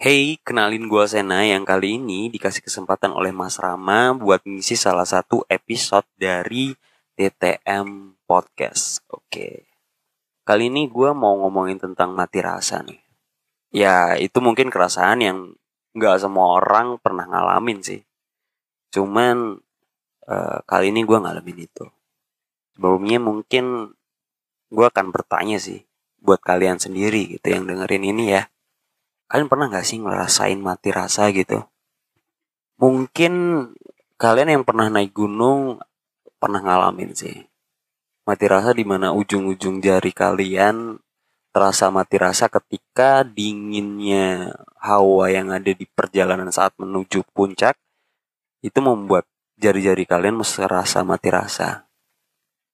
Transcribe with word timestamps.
Hey, 0.00 0.40
kenalin 0.40 0.88
gua 0.88 1.04
Sena 1.04 1.44
yang 1.44 1.68
kali 1.68 2.00
ini 2.00 2.32
dikasih 2.32 2.64
kesempatan 2.64 3.12
oleh 3.12 3.36
Mas 3.36 3.60
Rama 3.60 4.16
buat 4.16 4.40
ngisi 4.48 4.72
salah 4.72 5.04
satu 5.04 5.44
episode 5.44 6.08
dari 6.16 6.72
TTM 7.20 8.16
Podcast. 8.24 9.04
Oke. 9.12 9.68
Kali 10.40 10.72
ini 10.72 10.88
gua 10.88 11.12
mau 11.12 11.36
ngomongin 11.44 11.76
tentang 11.76 12.16
mati 12.16 12.40
rasa 12.40 12.80
nih. 12.80 12.96
Ya, 13.76 14.16
itu 14.16 14.40
mungkin 14.40 14.72
kerasaan 14.72 15.20
yang 15.20 15.52
nggak 15.92 16.16
semua 16.16 16.56
orang 16.56 16.96
pernah 16.96 17.28
ngalamin 17.28 17.84
sih. 17.84 18.00
Cuman 18.96 19.60
eh, 20.24 20.58
kali 20.64 20.96
ini 20.96 21.04
gua 21.04 21.28
ngalamin 21.28 21.68
itu. 21.68 21.84
Sebelumnya 22.72 23.20
mungkin 23.20 23.92
gua 24.72 24.88
akan 24.88 25.12
bertanya 25.12 25.60
sih 25.60 25.84
buat 26.24 26.40
kalian 26.40 26.80
sendiri 26.80 27.36
gitu 27.36 27.52
yang 27.52 27.68
dengerin 27.68 28.16
ini 28.16 28.40
ya 28.40 28.48
kalian 29.30 29.46
pernah 29.46 29.70
nggak 29.70 29.86
sih 29.86 30.02
ngerasain 30.02 30.58
mati 30.58 30.90
rasa 30.90 31.30
gitu? 31.30 31.62
Mungkin 32.82 33.32
kalian 34.18 34.58
yang 34.58 34.64
pernah 34.66 34.90
naik 34.90 35.14
gunung 35.14 35.78
pernah 36.42 36.58
ngalamin 36.58 37.14
sih. 37.14 37.46
Mati 38.26 38.44
rasa 38.50 38.74
di 38.74 38.82
mana 38.82 39.14
ujung-ujung 39.14 39.78
jari 39.78 40.10
kalian 40.10 40.98
terasa 41.54 41.94
mati 41.94 42.18
rasa 42.18 42.50
ketika 42.50 43.22
dinginnya 43.22 44.50
hawa 44.82 45.30
yang 45.30 45.54
ada 45.54 45.70
di 45.70 45.86
perjalanan 45.86 46.50
saat 46.50 46.74
menuju 46.78 47.22
puncak 47.30 47.78
itu 48.66 48.78
membuat 48.82 49.30
jari-jari 49.62 50.10
kalian 50.10 50.42
merasa 50.42 51.06
mati 51.06 51.30
rasa. 51.30 51.86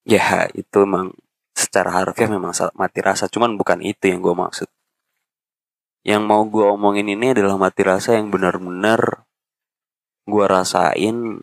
Ya, 0.09 0.49
itu 0.57 0.87
emang 0.87 1.13
secara 1.53 2.01
harfiah 2.01 2.31
memang 2.31 2.55
mati 2.79 3.01
rasa, 3.03 3.27
cuman 3.27 3.59
bukan 3.59 3.83
itu 3.83 4.07
yang 4.07 4.23
gue 4.23 4.35
maksud 4.37 4.69
yang 6.07 6.23
mau 6.23 6.47
gue 6.47 6.63
omongin 6.63 7.11
ini 7.11 7.35
adalah 7.35 7.59
mati 7.59 7.83
rasa 7.83 8.15
yang 8.15 8.31
benar-benar 8.31 9.27
gue 10.23 10.45
rasain 10.47 11.43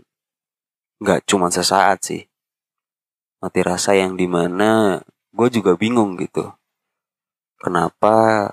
nggak 1.03 1.27
cuma 1.27 1.51
sesaat 1.51 1.99
sih. 1.99 2.23
Mati 3.43 3.59
rasa 3.59 3.91
yang 3.91 4.15
di 4.15 4.23
mana 4.23 5.03
gue 5.35 5.47
juga 5.51 5.75
bingung 5.75 6.15
gitu. 6.15 6.47
Kenapa 7.59 8.47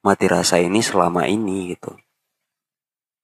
mati 0.00 0.24
rasa 0.24 0.56
ini 0.56 0.80
selama 0.80 1.28
ini 1.28 1.76
gitu? 1.76 1.92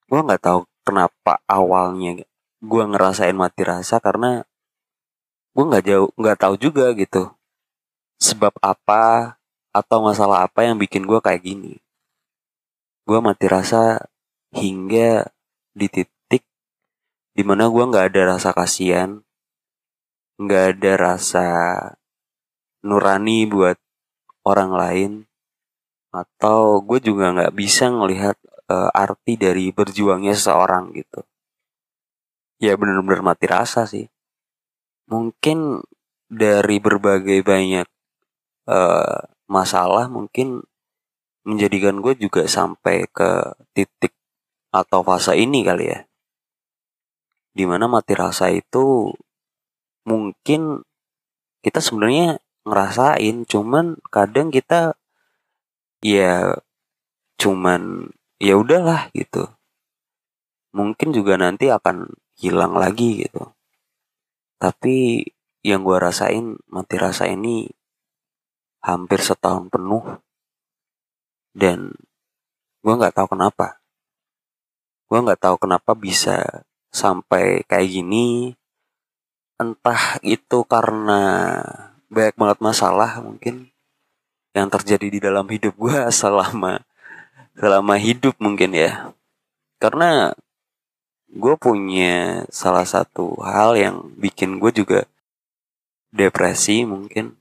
Gue 0.04 0.20
nggak 0.20 0.44
tahu 0.44 0.68
kenapa 0.84 1.40
awalnya 1.48 2.28
gue 2.60 2.84
ngerasain 2.92 3.32
mati 3.32 3.64
rasa 3.64 4.04
karena 4.04 4.44
gue 5.56 5.64
nggak 5.64 5.84
jauh 5.88 6.12
nggak 6.20 6.36
tahu 6.44 6.60
juga 6.60 6.92
gitu. 6.92 7.32
Sebab 8.20 8.52
apa 8.60 9.32
atau 9.72 10.04
masalah 10.04 10.44
apa 10.44 10.68
yang 10.68 10.76
bikin 10.76 11.08
gue 11.08 11.16
kayak 11.16 11.40
gini 11.40 11.80
gue 13.12 13.20
mati 13.20 13.44
rasa 13.44 14.00
hingga 14.56 15.28
di 15.76 15.84
titik 15.92 16.48
di 17.36 17.44
mana 17.44 17.68
gue 17.68 17.84
nggak 17.84 18.08
ada 18.08 18.32
rasa 18.32 18.56
kasihan 18.56 19.20
nggak 20.40 20.64
ada 20.80 20.92
rasa 20.96 21.46
nurani 22.80 23.44
buat 23.44 23.76
orang 24.48 24.70
lain 24.72 25.12
atau 26.08 26.80
gue 26.80 27.04
juga 27.04 27.36
nggak 27.36 27.52
bisa 27.52 27.92
ngelihat 27.92 28.40
uh, 28.72 28.88
arti 28.96 29.36
dari 29.36 29.68
berjuangnya 29.76 30.32
seseorang 30.32 30.96
gitu. 30.96 31.20
Ya 32.64 32.80
bener-bener 32.80 33.20
mati 33.20 33.44
rasa 33.44 33.84
sih. 33.84 34.08
Mungkin 35.12 35.84
dari 36.32 36.80
berbagai 36.80 37.44
banyak 37.44 37.84
uh, 38.72 39.20
masalah 39.52 40.08
mungkin 40.08 40.64
menjadikan 41.42 41.98
gue 41.98 42.14
juga 42.18 42.46
sampai 42.46 43.06
ke 43.10 43.56
titik 43.74 44.14
atau 44.70 45.02
fase 45.02 45.34
ini 45.36 45.66
kali 45.66 45.90
ya. 45.90 46.00
Di 47.52 47.68
mana 47.68 47.90
mati 47.90 48.16
rasa 48.16 48.48
itu 48.48 49.12
mungkin 50.08 50.82
kita 51.62 51.78
sebenarnya 51.78 52.40
ngerasain 52.66 53.46
cuman 53.46 53.98
kadang 54.10 54.48
kita 54.50 54.94
ya 56.02 56.58
cuman 57.38 58.10
ya 58.38 58.54
udahlah 58.58 59.10
gitu. 59.12 59.50
Mungkin 60.72 61.12
juga 61.12 61.36
nanti 61.36 61.68
akan 61.68 62.08
hilang 62.38 62.74
lagi 62.78 63.28
gitu. 63.28 63.52
Tapi 64.56 65.26
yang 65.62 65.86
gue 65.86 65.98
rasain 65.98 66.58
mati 66.70 66.96
rasa 66.98 67.28
ini 67.30 67.70
hampir 68.82 69.22
setahun 69.22 69.70
penuh 69.70 70.02
dan 71.52 71.92
gue 72.82 72.94
nggak 72.96 73.14
tahu 73.16 73.36
kenapa. 73.36 73.80
Gue 75.06 75.18
nggak 75.20 75.40
tahu 75.40 75.56
kenapa 75.60 75.92
bisa 75.92 76.64
sampai 76.92 77.64
kayak 77.68 77.88
gini. 77.88 78.56
Entah 79.60 80.18
itu 80.24 80.64
karena 80.66 81.22
banyak 82.12 82.36
banget 82.36 82.58
masalah 82.60 83.22
mungkin 83.22 83.70
yang 84.52 84.68
terjadi 84.68 85.06
di 85.08 85.18
dalam 85.20 85.48
hidup 85.48 85.72
gue 85.76 85.96
selama 86.20 86.84
selama 87.56 87.94
hidup 88.00 88.36
mungkin 88.40 88.72
ya. 88.76 89.12
Karena 89.80 90.32
gue 91.32 91.54
punya 91.56 92.44
salah 92.52 92.84
satu 92.84 93.40
hal 93.40 93.76
yang 93.76 93.96
bikin 94.20 94.60
gue 94.60 94.72
juga 94.72 95.00
depresi 96.12 96.84
mungkin. 96.84 97.36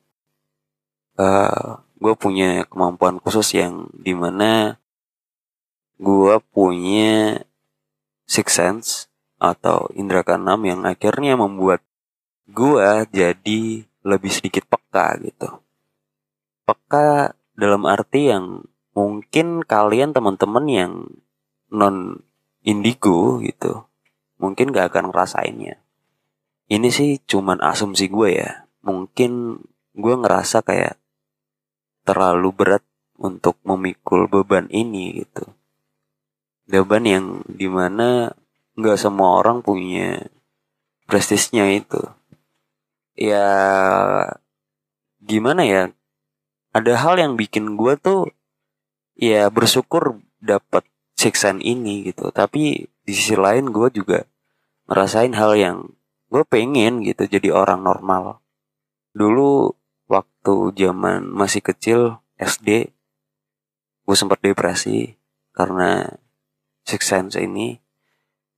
Uh, 1.19 1.75
gue 2.01 2.13
punya 2.17 2.65
kemampuan 2.65 3.21
khusus 3.21 3.53
yang 3.53 3.85
di 3.93 4.17
mana 4.17 4.81
gue 6.01 6.35
punya 6.49 7.45
six 8.25 8.57
sense 8.57 9.05
atau 9.37 9.85
indera 9.93 10.25
keenam 10.25 10.65
yang 10.65 10.81
akhirnya 10.81 11.37
membuat 11.37 11.85
gue 12.49 13.05
jadi 13.13 13.85
lebih 14.01 14.31
sedikit 14.33 14.65
peka 14.65 15.21
gitu. 15.21 15.61
Peka 16.65 17.37
dalam 17.53 17.85
arti 17.85 18.33
yang 18.33 18.65
mungkin 18.97 19.61
kalian 19.61 20.11
teman-teman 20.11 20.65
yang 20.65 20.93
non 21.69 22.25
indigo 22.65 23.37
gitu 23.45 23.85
mungkin 24.41 24.73
gak 24.73 24.93
akan 24.93 25.13
ngerasainnya. 25.13 25.77
Ini 26.65 26.89
sih 26.89 27.21
cuman 27.29 27.61
asumsi 27.61 28.09
gue 28.09 28.41
ya. 28.41 28.65
Mungkin 28.81 29.61
gue 29.93 30.15
ngerasa 30.17 30.65
kayak 30.65 31.00
terlalu 32.05 32.49
berat 32.53 32.83
untuk 33.21 33.57
memikul 33.61 34.25
beban 34.25 34.65
ini 34.73 35.21
gitu. 35.21 35.45
Beban 36.65 37.05
yang 37.05 37.25
di 37.45 37.69
mana 37.69 38.33
nggak 38.77 38.97
semua 38.97 39.37
orang 39.41 39.61
punya 39.61 40.25
prestisnya 41.05 41.69
itu. 41.69 42.01
Ya 43.13 43.45
gimana 45.21 45.67
ya? 45.67 45.83
Ada 46.71 47.03
hal 47.03 47.19
yang 47.19 47.33
bikin 47.35 47.75
gue 47.75 47.99
tuh 47.99 48.31
ya 49.19 49.51
bersyukur 49.51 50.23
dapat 50.39 50.87
siksaan 51.19 51.61
ini 51.61 52.09
gitu. 52.09 52.31
Tapi 52.33 52.87
di 52.87 53.11
sisi 53.13 53.37
lain 53.37 53.69
gue 53.69 53.91
juga 53.93 54.25
ngerasain 54.89 55.35
hal 55.37 55.53
yang 55.59 55.77
gue 56.31 56.43
pengen 56.47 57.03
gitu 57.03 57.27
jadi 57.27 57.51
orang 57.51 57.83
normal. 57.83 58.39
Dulu 59.11 59.75
waktu 60.41 60.89
zaman 60.89 61.29
masih 61.29 61.61
kecil 61.61 62.17
SD 62.41 62.89
gue 64.09 64.15
sempat 64.17 64.41
depresi 64.41 65.13
karena 65.53 66.17
six 66.81 67.05
sense 67.05 67.37
ini 67.37 67.77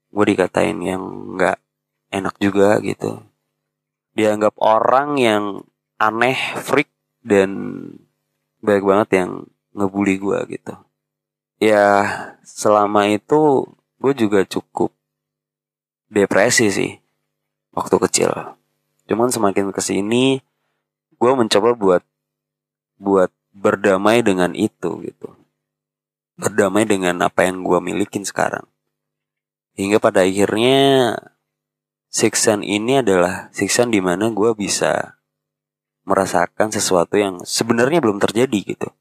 gue 0.07 0.25
dikatain 0.31 0.79
yang 0.79 1.35
nggak 1.35 1.59
enak 2.07 2.39
juga 2.39 2.79
gitu. 2.79 3.19
Dianggap 4.15 4.55
orang 4.63 5.19
yang 5.19 5.43
aneh 5.99 6.39
freak 6.63 6.87
dan 7.19 7.51
banyak 8.63 8.85
banget 8.87 9.09
yang 9.19 9.31
ngebully 9.75 10.15
gue 10.23 10.39
gitu. 10.55 10.79
Ya 11.59 11.83
selama 12.47 13.11
itu 13.11 13.67
gue 13.99 14.13
juga 14.15 14.47
cukup 14.47 14.95
depresi 16.07 16.71
sih 16.71 16.91
waktu 17.75 17.99
kecil. 18.07 18.31
Cuman 19.11 19.35
semakin 19.35 19.75
ke 19.75 19.83
sini 19.83 20.39
gue 21.23 21.31
mencoba 21.39 21.71
buat 21.71 22.03
buat 22.99 23.31
berdamai 23.55 24.19
dengan 24.19 24.51
itu 24.51 24.99
gitu. 25.07 25.31
Berdamai 26.35 26.83
dengan 26.83 27.23
apa 27.23 27.47
yang 27.47 27.63
gue 27.63 27.79
milikin 27.79 28.27
sekarang. 28.27 28.67
Hingga 29.79 30.03
pada 30.03 30.27
akhirnya 30.27 31.15
siksan 32.11 32.59
ini 32.59 32.99
adalah 32.99 33.47
siksan 33.55 33.87
di 33.87 34.03
mana 34.03 34.35
gue 34.35 34.51
bisa 34.51 35.15
merasakan 36.03 36.75
sesuatu 36.75 37.15
yang 37.15 37.39
sebenarnya 37.47 38.03
belum 38.03 38.19
terjadi 38.19 38.75
gitu. 38.75 38.91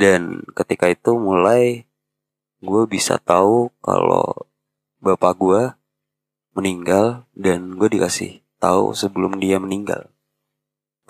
Dan 0.00 0.40
ketika 0.56 0.88
itu 0.88 1.20
mulai 1.20 1.84
gue 2.64 2.82
bisa 2.88 3.20
tahu 3.20 3.68
kalau 3.84 4.48
bapak 5.04 5.36
gue 5.36 5.62
meninggal 6.56 7.28
dan 7.36 7.76
gue 7.76 7.92
dikasih 7.92 8.40
tahu 8.56 8.96
sebelum 8.96 9.36
dia 9.36 9.60
meninggal 9.60 10.08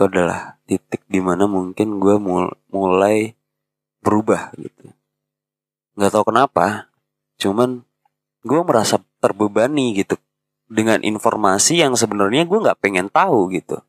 itu 0.00 0.08
adalah 0.08 0.56
titik 0.64 1.04
di 1.12 1.20
mana 1.20 1.44
mungkin 1.44 2.00
gue 2.00 2.16
mulai 2.72 3.36
berubah 4.00 4.48
gitu. 4.56 4.96
Nggak 5.92 6.16
tahu 6.16 6.24
kenapa 6.32 6.88
cuman 7.36 7.84
gue 8.40 8.60
merasa 8.64 8.96
terbebani 9.20 9.92
gitu 9.92 10.16
dengan 10.72 11.04
informasi 11.04 11.84
yang 11.84 12.00
sebenarnya 12.00 12.48
gue 12.48 12.64
nggak 12.64 12.80
pengen 12.80 13.12
tahu 13.12 13.52
gitu. 13.52 13.84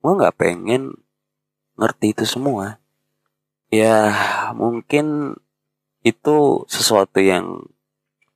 Gue 0.00 0.12
nggak 0.16 0.40
pengen 0.40 0.96
ngerti 1.76 2.16
itu 2.16 2.24
semua. 2.24 2.80
Ya 3.68 4.16
mungkin 4.56 5.36
itu 6.00 6.64
sesuatu 6.64 7.20
yang 7.20 7.68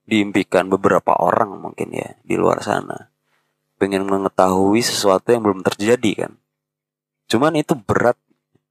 diimpikan 0.05 0.69
beberapa 0.69 1.17
orang 1.17 1.65
mungkin 1.65 1.97
ya 1.97 2.13
di 2.21 2.37
luar 2.37 2.61
sana. 2.61 3.09
Pengen 3.81 4.05
mengetahui 4.05 4.85
sesuatu 4.85 5.33
yang 5.33 5.41
belum 5.41 5.65
terjadi 5.65 6.29
kan 6.29 6.44
cuman 7.35 7.59
itu 7.59 7.75
berat. 7.75 8.15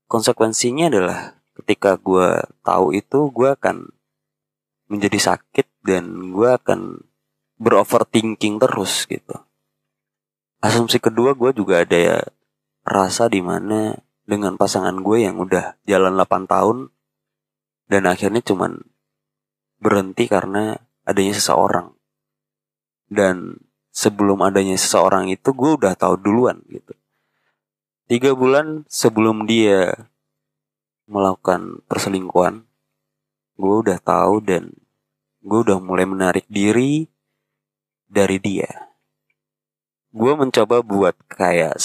Konsekuensinya 0.07 0.87
adalah 0.87 1.35
ketika 1.59 1.99
gue 1.99 2.47
tahu 2.63 2.95
itu 2.95 3.27
gue 3.27 3.51
akan 3.51 3.91
menjadi 4.87 5.35
sakit 5.35 5.83
dan 5.83 6.31
gue 6.31 6.47
akan 6.47 7.03
beroverthinking 7.59 8.63
terus 8.63 9.03
gitu. 9.03 9.35
Asumsi 10.63 11.03
kedua 11.03 11.35
gue 11.35 11.51
juga 11.51 11.83
ada 11.83 11.97
ya 11.99 12.17
rasa 12.87 13.27
di 13.27 13.43
mana 13.43 13.99
dengan 14.23 14.55
pasangan 14.55 14.95
gue 15.03 15.27
yang 15.27 15.43
udah 15.43 15.75
jalan 15.83 16.15
8 16.15 16.47
tahun 16.47 16.77
dan 17.91 18.07
akhirnya 18.07 18.39
cuman 18.39 18.79
berhenti 19.83 20.31
karena 20.31 20.79
adanya 21.03 21.35
seseorang. 21.35 21.99
Dan 23.11 23.59
sebelum 23.91 24.39
adanya 24.39 24.79
seseorang 24.79 25.27
itu 25.27 25.51
gue 25.51 25.71
udah 25.83 25.99
tahu 25.99 26.15
duluan 26.15 26.63
gitu 26.71 26.95
tiga 28.13 28.37
bulan 28.37 28.85
sebelum 28.85 29.49
dia 29.49 30.05
melakukan 31.09 31.81
perselingkuhan 31.89 32.61
gue 33.57 33.75
udah 33.89 33.97
tahu 33.97 34.37
dan 34.45 34.69
gue 35.41 35.59
udah 35.65 35.81
mulai 35.81 36.05
menarik 36.05 36.45
diri 36.45 37.09
dari 38.05 38.37
dia. 38.37 38.69
Gue 40.13 40.37
mencoba 40.37 40.85
buat 40.85 41.17
kayak 41.25 41.81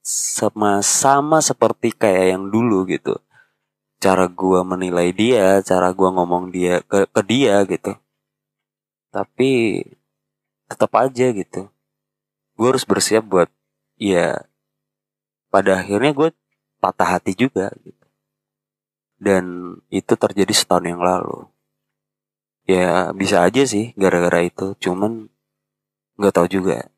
sama 0.00 0.80
sama 0.80 1.44
seperti 1.44 1.92
kayak 1.92 2.32
yang 2.32 2.48
dulu 2.48 2.88
gitu. 2.88 3.20
Cara 4.00 4.24
gue 4.24 4.60
menilai 4.64 5.12
dia 5.12 5.60
cara 5.60 5.92
gue 5.92 6.08
ngomong 6.08 6.48
dia 6.48 6.80
ke 6.80 7.04
ke 7.12 7.20
dia 7.28 7.60
gitu. 7.68 7.92
Tapi 9.12 9.84
tetap 10.64 10.96
aja 10.96 11.28
gitu. 11.28 11.68
Gue 12.56 12.66
harus 12.72 12.88
bersiap 12.88 13.28
buat 13.28 13.52
ya 14.00 14.47
pada 15.48 15.80
akhirnya 15.80 16.12
gue 16.12 16.28
patah 16.78 17.18
hati 17.18 17.34
juga 17.34 17.72
gitu. 17.82 18.06
Dan 19.18 19.74
itu 19.90 20.14
terjadi 20.14 20.52
setahun 20.54 20.86
yang 20.86 21.02
lalu. 21.02 21.50
Ya 22.68 23.10
bisa 23.16 23.42
aja 23.42 23.64
sih 23.64 23.96
gara-gara 23.96 24.44
itu 24.44 24.76
cuman 24.78 25.32
nggak 26.20 26.34
tahu 26.36 26.46
juga. 26.46 26.92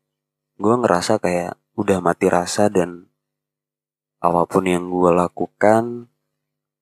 Gue 0.59 0.75
ngerasa 0.77 1.17
kayak 1.17 1.57
udah 1.79 2.03
mati 2.03 2.27
rasa 2.27 2.67
dan 2.67 3.07
apa 4.21 4.45
pun 4.45 4.69
yang 4.69 4.91
gue 4.93 5.09
lakukan 5.09 6.05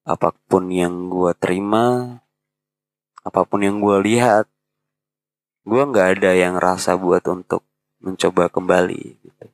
apa 0.04 0.36
pun 0.50 0.68
yang 0.74 1.08
gue 1.08 1.32
terima 1.40 2.20
apa 3.24 3.46
pun 3.48 3.64
yang 3.64 3.80
gue 3.80 3.96
lihat 4.04 4.50
gue 5.64 5.82
nggak 5.86 6.20
ada 6.20 6.32
yang 6.36 6.58
rasa 6.58 6.98
buat 6.98 7.24
untuk 7.30 7.64
mencoba 8.02 8.50
kembali 8.50 9.04
gitu. 9.22 9.46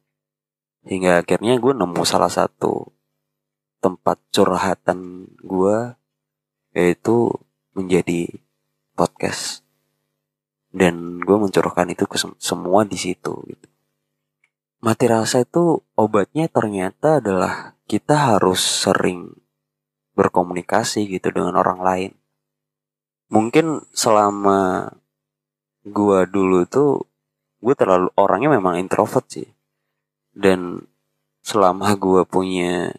Hingga 0.85 1.25
akhirnya 1.25 1.57
gue 1.57 1.73
nemu 1.73 2.01
salah 2.05 2.29
satu 2.29 2.93
tempat 3.81 4.21
curhatan 4.29 5.29
gue 5.41 5.97
yaitu 6.77 7.33
menjadi 7.73 8.29
podcast. 8.93 9.65
Dan 10.75 11.23
gue 11.23 11.37
mencurahkan 11.39 11.87
itu 11.89 12.05
ke 12.05 12.19
semua 12.37 12.85
di 12.85 12.99
situ 12.99 13.33
gitu. 13.47 13.67
Mati 14.83 15.09
rasa 15.09 15.41
itu 15.41 15.81
obatnya 15.97 16.45
ternyata 16.51 17.17
adalah 17.23 17.73
kita 17.89 18.35
harus 18.35 18.61
sering 18.61 19.33
berkomunikasi 20.13 21.09
gitu 21.09 21.31
dengan 21.31 21.57
orang 21.57 21.79
lain. 21.81 22.11
Mungkin 23.31 23.87
selama 23.95 24.91
gua 25.85 26.29
dulu 26.29 26.67
tuh 26.69 27.09
gue 27.63 27.73
terlalu 27.73 28.13
orangnya 28.13 28.53
memang 28.53 28.77
introvert 28.77 29.25
sih 29.25 29.54
dan 30.35 30.83
selama 31.39 31.95
gue 31.95 32.27
punya 32.27 32.91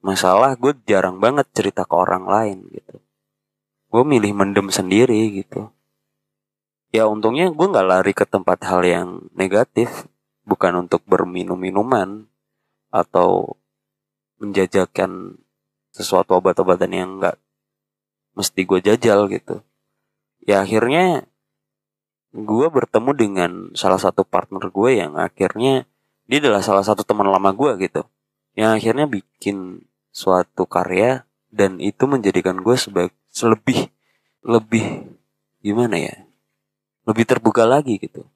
masalah 0.00 0.54
gue 0.54 0.70
jarang 0.86 1.18
banget 1.18 1.50
cerita 1.50 1.82
ke 1.82 1.94
orang 1.98 2.24
lain 2.30 2.58
gitu. 2.70 3.02
Gue 3.90 4.02
milih 4.06 4.32
mendem 4.38 4.70
sendiri 4.70 5.42
gitu. 5.42 5.74
Ya 6.94 7.10
untungnya 7.10 7.50
gue 7.50 7.66
nggak 7.66 7.88
lari 7.90 8.12
ke 8.14 8.22
tempat 8.22 8.62
hal 8.62 8.86
yang 8.86 9.08
negatif 9.34 10.06
bukan 10.46 10.86
untuk 10.86 11.02
berminum 11.02 11.58
minuman 11.58 12.30
atau 12.94 13.58
menjajakan 14.38 15.42
sesuatu 15.90 16.38
obat-obatan 16.38 16.92
yang 16.94 17.10
nggak 17.18 17.36
mesti 18.38 18.62
gue 18.62 18.80
jajal 18.84 19.26
gitu. 19.26 19.66
Ya 20.46 20.62
akhirnya 20.62 21.26
gue 22.36 22.66
bertemu 22.68 23.10
dengan 23.16 23.50
salah 23.74 23.98
satu 23.98 24.22
partner 24.22 24.70
gue 24.70 24.90
yang 25.02 25.18
akhirnya 25.18 25.88
dia 26.26 26.38
adalah 26.42 26.62
salah 26.62 26.82
satu 26.82 27.06
teman 27.06 27.30
lama 27.30 27.54
gue 27.54 27.86
gitu. 27.86 28.02
Yang 28.58 28.70
akhirnya 28.82 29.06
bikin 29.06 29.86
suatu 30.10 30.66
karya 30.66 31.26
dan 31.54 31.78
itu 31.78 32.04
menjadikan 32.10 32.58
gue 32.60 32.74
sebagai 32.74 33.14
lebih 33.42 33.90
lebih 34.46 35.12
gimana 35.60 35.98
ya 35.98 36.26
lebih 37.06 37.24
terbuka 37.24 37.62
lagi 37.62 38.02
gitu. 38.02 38.26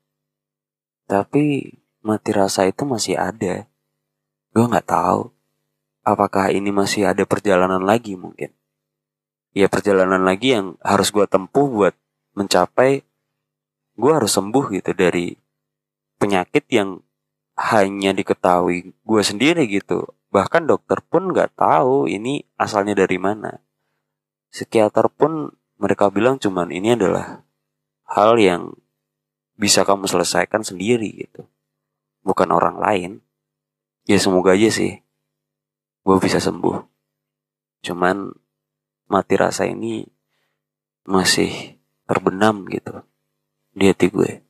Tapi 1.11 1.75
mati 2.07 2.31
rasa 2.31 2.71
itu 2.71 2.87
masih 2.87 3.19
ada. 3.19 3.67
Gue 4.55 4.65
nggak 4.65 4.87
tahu 4.87 5.35
apakah 6.07 6.55
ini 6.55 6.71
masih 6.71 7.11
ada 7.11 7.27
perjalanan 7.27 7.83
lagi 7.83 8.15
mungkin. 8.15 8.55
Ya 9.51 9.67
perjalanan 9.67 10.23
lagi 10.23 10.55
yang 10.55 10.79
harus 10.79 11.11
gue 11.11 11.27
tempuh 11.27 11.67
buat 11.67 11.95
mencapai 12.39 13.03
gue 13.99 14.13
harus 14.15 14.33
sembuh 14.33 14.71
gitu 14.71 14.95
dari 14.95 15.35
penyakit 16.23 16.65
yang 16.71 17.03
hanya 17.61 18.17
diketahui 18.17 18.97
gue 18.97 19.23
sendiri 19.23 19.69
gitu. 19.69 20.09
Bahkan 20.33 20.65
dokter 20.65 21.05
pun 21.05 21.29
nggak 21.29 21.61
tahu 21.61 22.09
ini 22.09 22.49
asalnya 22.57 22.97
dari 22.97 23.21
mana. 23.21 23.61
Psikiater 24.49 25.13
pun 25.13 25.53
mereka 25.77 26.09
bilang 26.09 26.41
cuman 26.41 26.73
ini 26.73 26.97
adalah 26.97 27.45
hal 28.09 28.41
yang 28.41 28.73
bisa 29.61 29.85
kamu 29.85 30.09
selesaikan 30.09 30.65
sendiri 30.65 31.29
gitu. 31.29 31.45
Bukan 32.25 32.49
orang 32.49 32.81
lain. 32.81 33.13
Ya 34.09 34.17
semoga 34.17 34.57
aja 34.57 34.73
sih 34.73 35.05
gue 36.01 36.17
bisa 36.17 36.41
sembuh. 36.41 36.81
Cuman 37.85 38.33
mati 39.05 39.35
rasa 39.37 39.69
ini 39.69 40.09
masih 41.05 41.77
terbenam 42.09 42.65
gitu 42.73 43.05
di 43.77 43.93
hati 43.93 44.09
gue. 44.09 44.41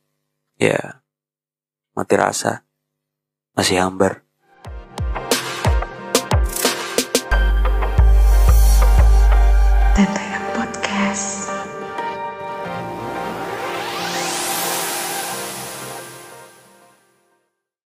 Ya 0.55 1.03
mati 1.91 2.15
rasa 2.15 2.63
masih 3.55 3.81
hambar 3.81 4.23